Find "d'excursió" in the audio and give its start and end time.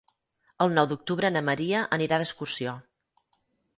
2.23-2.77